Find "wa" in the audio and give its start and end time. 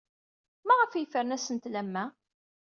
1.95-2.05